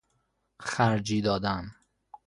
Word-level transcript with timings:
خرجی 0.61 1.21
دادن 1.21 1.75